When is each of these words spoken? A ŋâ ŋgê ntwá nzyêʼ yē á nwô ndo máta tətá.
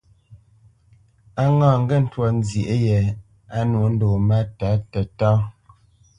A 1.41 1.43
ŋâ 1.57 1.69
ŋgê 1.81 1.97
ntwá 2.03 2.27
nzyêʼ 2.37 2.73
yē 2.85 2.99
á 3.57 3.59
nwô 3.69 3.85
ndo 3.93 4.07
máta 4.27 4.69
tətá. 4.91 5.31